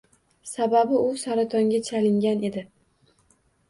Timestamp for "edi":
2.53-2.69